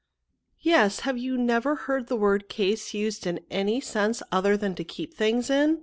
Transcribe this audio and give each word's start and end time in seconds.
'Yes; 0.59 1.01
have 1.01 1.19
you 1.19 1.37
never 1.37 1.75
heard 1.75 2.07
the 2.07 2.15
word 2.15 2.49
case 2.49 2.91
used 2.95 3.27
in 3.27 3.39
any 3.51 3.79
sense 3.79 4.23
other 4.31 4.57
than 4.57 4.73
to 4.73 4.83
keep 4.83 5.13
things 5.13 5.47
in? 5.47 5.79